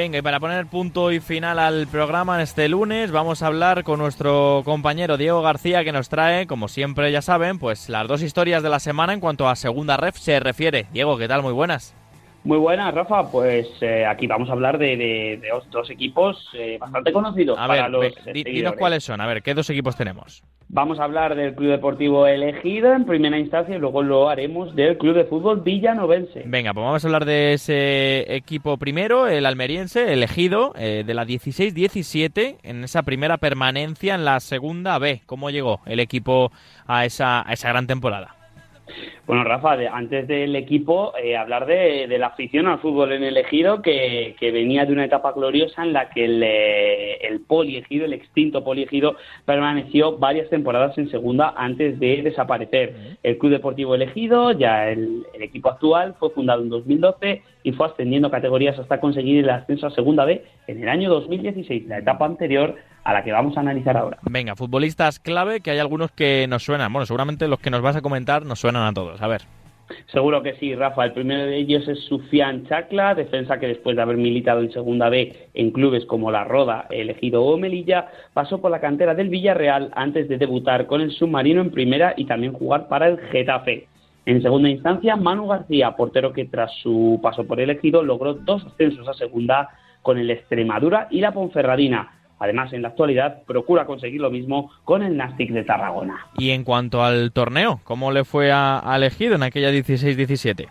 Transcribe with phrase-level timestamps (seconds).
[0.00, 3.98] Venga, y para poner punto y final al programa este lunes, vamos a hablar con
[3.98, 8.62] nuestro compañero Diego García, que nos trae, como siempre ya saben, pues las dos historias
[8.62, 10.86] de la semana en cuanto a segunda ref se refiere.
[10.94, 11.42] Diego, ¿qué tal?
[11.42, 11.94] Muy buenas.
[12.44, 13.30] Muy buenas, Rafa.
[13.30, 15.40] Pues eh, aquí vamos a hablar de,
[15.70, 19.20] dos, equipos eh, bastante conocidos a para ver, los dinos cuáles son.
[19.20, 20.42] A ver, ¿qué dos equipos tenemos?
[20.72, 24.96] Vamos a hablar del Club Deportivo Elegido en primera instancia y luego lo haremos del
[24.98, 26.44] Club de Fútbol Villanovense.
[26.46, 31.26] Venga, pues vamos a hablar de ese equipo primero, el almeriense, elegido eh, de la
[31.26, 35.22] 16-17 en esa primera permanencia en la segunda B.
[35.26, 36.52] ¿Cómo llegó el equipo
[36.86, 38.39] a esa, a esa gran temporada?
[39.26, 43.80] Bueno, Rafa, antes del equipo, eh, hablar de, la afición al fútbol en el ejido,
[43.82, 48.64] que, venía de una etapa gloriosa en la que el, eh, el poliegido, el extinto
[48.64, 53.16] poliegido, permaneció varias temporadas en segunda antes de desaparecer.
[53.22, 57.86] El Club Deportivo Elegido, ya el, el equipo actual, fue fundado en 2012 y fue
[57.86, 62.24] ascendiendo categorías hasta conseguir el ascenso a segunda B en el año 2016, la etapa
[62.24, 64.18] anterior a la que vamos a analizar ahora.
[64.22, 66.92] Venga, futbolistas clave, que hay algunos que nos suenan.
[66.92, 69.20] Bueno, seguramente los que nos vas a comentar nos suenan a todos.
[69.20, 69.42] A ver.
[70.12, 71.04] Seguro que sí, Rafa.
[71.04, 75.08] El primero de ellos es Sufian Chacla, defensa que después de haber militado en Segunda
[75.08, 79.90] B en clubes como La Roda, Elegido o Melilla, pasó por la cantera del Villarreal
[79.94, 83.88] antes de debutar con el Submarino en Primera y también jugar para el Getafe.
[84.26, 89.08] En segunda instancia, Manu García, portero que tras su paso por Elegido logró dos ascensos
[89.08, 89.70] a Segunda
[90.02, 92.19] con el Extremadura y la Ponferradina.
[92.40, 96.26] Además, en la actualidad procura conseguir lo mismo con el Nastic de Tarragona.
[96.38, 100.66] Y en cuanto al torneo, ¿cómo le fue a, elegido en aquella 16-17?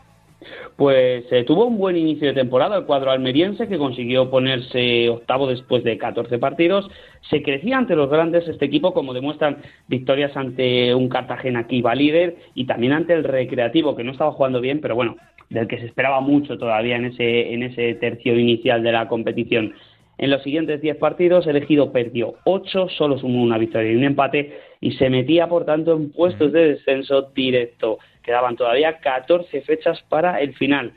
[0.76, 5.46] Pues eh, tuvo un buen inicio de temporada el cuadro almeriense que consiguió ponerse octavo
[5.46, 6.90] después de 14 partidos.
[7.30, 11.94] Se crecía ante los grandes este equipo, como demuestran victorias ante un Cartagena que iba
[11.94, 15.18] líder y también ante el Recreativo que no estaba jugando bien, pero bueno,
[15.50, 19.74] del que se esperaba mucho todavía en ese, en ese tercio inicial de la competición.
[20.20, 24.04] En los siguientes 10 partidos, el elegido perdió 8, solo sumó una victoria y un
[24.04, 28.00] empate y se metía, por tanto, en puestos de descenso directo.
[28.22, 30.92] Quedaban todavía 14 fechas para el final.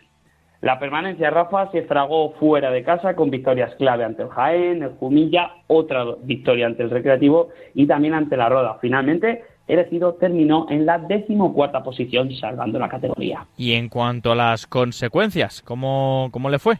[0.60, 4.90] La permanencia Rafa se fragó fuera de casa con victorias clave ante el Jaén, el
[4.90, 8.78] Jumilla, otra victoria ante el Recreativo y también ante la Roda.
[8.80, 13.46] Finalmente, el elegido terminó en la decimocuarta posición, salvando la categoría.
[13.56, 16.78] Y en cuanto a las consecuencias, ¿cómo, cómo le fue?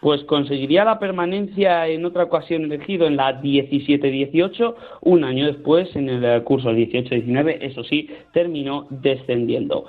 [0.00, 6.08] Pues conseguiría la permanencia en otra ocasión elegido en la 17-18, un año después en
[6.08, 9.86] el curso 18-19, eso sí, terminó descendiendo.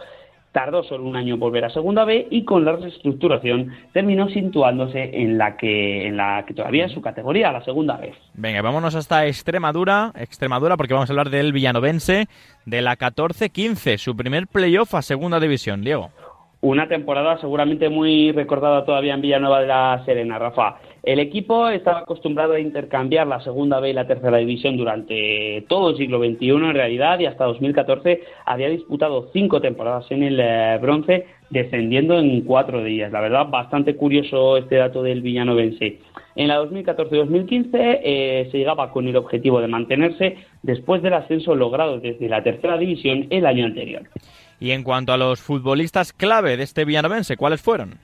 [0.51, 5.11] Tardó solo un año en volver a Segunda B y con la reestructuración terminó situándose
[5.13, 8.11] en la que en la que todavía es su categoría, la Segunda B.
[8.33, 12.27] Venga, vámonos hasta Extremadura, Extremadura porque vamos a hablar del Villanovense
[12.65, 16.09] de la 14-15, su primer playoff a Segunda División, Diego
[16.61, 20.77] una temporada seguramente muy recordada todavía en Villanueva de la Serena, Rafa.
[21.03, 25.91] El equipo estaba acostumbrado a intercambiar la segunda B y la tercera división durante todo
[25.91, 30.77] el siglo XXI en realidad y hasta 2014 había disputado cinco temporadas en el eh,
[30.81, 33.11] bronce descendiendo en cuatro días.
[33.13, 35.99] La verdad, bastante curioso este dato del villanovense.
[36.35, 41.99] En la 2014-2015 eh, se llegaba con el objetivo de mantenerse después del ascenso logrado
[41.99, 44.03] desde la tercera división el año anterior.
[44.59, 47.99] Y en cuanto a los futbolistas clave de este villanovense, ¿cuáles fueron?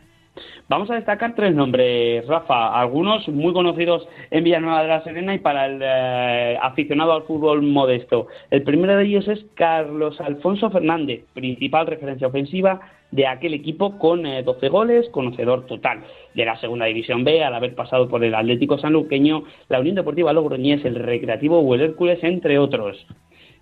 [0.68, 5.40] Vamos a destacar tres nombres, Rafa, algunos muy conocidos en Villanueva de la Serena y
[5.40, 8.28] para el eh, aficionado al fútbol modesto.
[8.50, 14.24] El primero de ellos es Carlos Alfonso Fernández, principal referencia ofensiva de aquel equipo con
[14.24, 18.36] 12 eh, goles, conocedor total de la Segunda División B, al haber pasado por el
[18.36, 23.06] Atlético Sanluqueño, la Unión Deportiva Logroñés, el Recreativo o el Hércules, entre otros.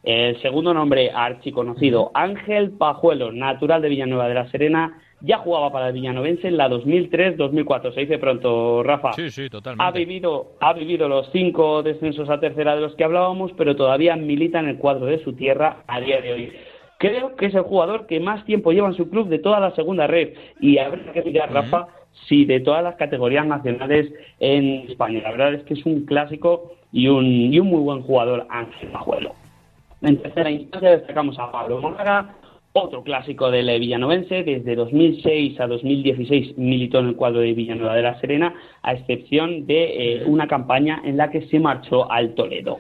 [0.04, 5.88] El segundo nombre archiconocido, Ángel Pajuelo, natural de Villanueva de la Serena, ya jugaba para
[5.88, 7.94] el Villanovense en la 2003-2004.
[7.94, 9.14] Se dice pronto, Rafa.
[9.14, 9.86] Sí, sí, totalmente.
[9.86, 14.18] Ha vivido, ha vivido los cinco descensos a tercera de los que hablábamos, pero todavía
[14.18, 16.54] milita en el cuadro de su tierra a día de hoy.
[16.98, 19.74] Creo que es el jugador que más tiempo lleva en su club de toda la
[19.76, 20.34] segunda red.
[20.60, 21.88] Y habrá que mirar, Rafa,
[22.28, 24.12] si de todas las categorías nacionales
[24.42, 25.22] en España.
[25.24, 28.90] La verdad es que es un clásico y un, y un muy buen jugador, Ángel
[28.90, 29.34] Pajuelo.
[30.04, 32.36] En tercera instancia destacamos a Pablo Málaga,
[32.74, 38.02] otro clásico del villanovense, desde 2006 a 2016 militó en el cuadro de Villanueva de
[38.02, 42.80] la Serena, a excepción de eh, una campaña en la que se marchó al Toledo.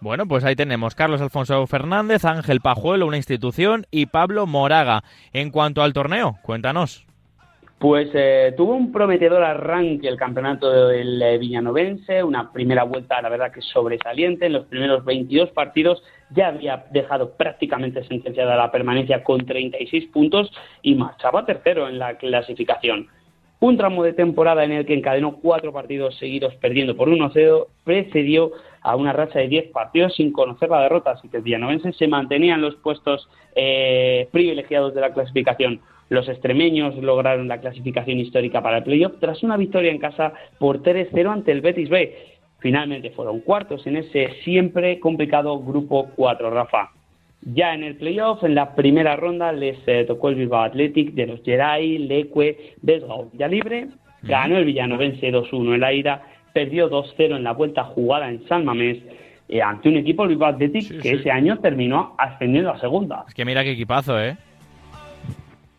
[0.00, 5.02] Bueno, pues ahí tenemos Carlos Alfonso Fernández, Ángel Pajuelo, una institución, y Pablo Moraga.
[5.34, 7.06] En cuanto al torneo, cuéntanos.
[7.78, 13.28] Pues eh, tuvo un prometedor arranque el campeonato del eh, Villanovense, una primera vuelta, la
[13.28, 14.46] verdad que sobresaliente.
[14.46, 20.50] En los primeros 22 partidos ya había dejado prácticamente sentenciada la permanencia con 36 puntos
[20.80, 23.08] y marchaba tercero en la clasificación.
[23.60, 28.52] Un tramo de temporada en el que encadenó cuatro partidos seguidos perdiendo por 1-0 precedió
[28.80, 32.08] a una racha de 10 partidos sin conocer la derrota, así que el Villanovense se
[32.08, 35.80] mantenía en los puestos eh, privilegiados de la clasificación.
[36.08, 40.82] Los extremeños lograron la clasificación histórica para el playoff tras una victoria en casa por
[40.82, 42.14] 3-0 ante el Betis B.
[42.60, 46.90] Finalmente fueron cuartos en ese siempre complicado grupo 4, Rafa.
[47.42, 51.26] Ya en el playoff, en la primera ronda, les eh, tocó el Bilbao Athletic de
[51.26, 53.30] los Geray, Leque, Besgau.
[53.34, 53.88] Ya libre,
[54.22, 56.22] ganó el Villanovense 2-1 en la ida,
[56.52, 58.98] perdió 2-0 en la vuelta jugada en San Mamés
[59.48, 63.24] eh, ante un equipo, el Bilbao Athletic, que ese año terminó ascendiendo a segunda.
[63.28, 64.36] Es que mira qué equipazo, ¿eh?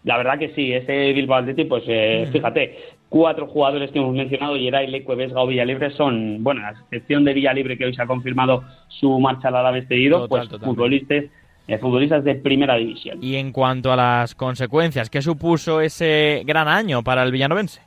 [0.07, 2.77] La verdad que sí, ese Bilbao Athletic, pues eh, fíjate,
[3.09, 7.77] cuatro jugadores que hemos mencionado, Geray, Leque, Vesgao, Villalibre, son, bueno, a excepción de Villalibre,
[7.77, 11.25] que hoy se ha confirmado su marcha al Alavés cedido, pues futbolistas
[11.67, 13.21] eh, futbolistas de primera división.
[13.21, 17.81] Y en cuanto a las consecuencias, ¿qué supuso ese gran año para el villanovense?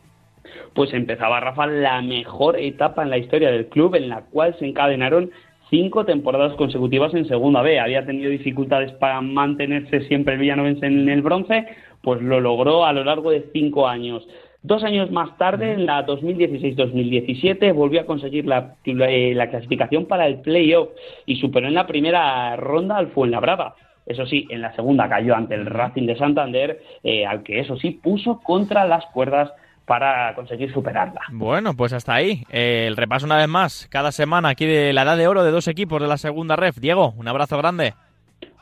[0.74, 4.66] Pues empezaba Rafa la mejor etapa en la historia del club, en la cual se
[4.66, 5.30] encadenaron
[5.70, 7.80] cinco temporadas consecutivas en Segunda B.
[7.80, 11.66] Había tenido dificultades para mantenerse siempre el villanovense en el bronce,
[12.02, 14.26] pues lo logró a lo largo de cinco años.
[14.62, 20.26] Dos años más tarde, en la 2016-2017, volvió a conseguir la, eh, la, clasificación para
[20.26, 20.90] el playoff
[21.24, 23.74] y superó en la primera ronda al Fuenlabrada.
[24.04, 27.76] Eso sí, en la segunda cayó ante el Racing de Santander, eh, al que eso
[27.76, 29.50] sí puso contra las cuerdas
[29.86, 31.20] para conseguir superarla.
[31.32, 32.44] Bueno, pues hasta ahí.
[32.50, 35.50] Eh, el repaso una vez más, cada semana aquí de la edad de oro de
[35.50, 36.78] dos equipos de la segunda ref.
[36.78, 37.94] Diego, un abrazo grande.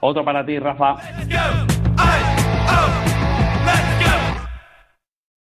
[0.00, 0.96] Otro para ti, Rafa.